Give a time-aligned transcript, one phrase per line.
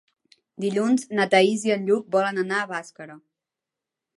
[0.63, 3.19] Dilluns na Thaís i en Lluc volen anar a Bàscara.